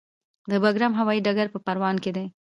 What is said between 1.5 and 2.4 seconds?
په پروان کې دی